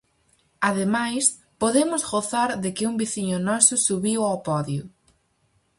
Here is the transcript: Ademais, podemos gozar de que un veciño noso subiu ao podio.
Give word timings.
Ademais, 0.69 1.23
podemos 1.61 2.01
gozar 2.11 2.49
de 2.63 2.69
que 2.75 2.87
un 2.91 2.95
veciño 3.03 3.37
noso 3.49 3.75
subiu 3.87 4.19
ao 4.25 4.37
podio. 4.47 4.83